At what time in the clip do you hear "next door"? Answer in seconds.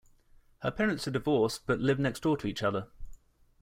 1.99-2.35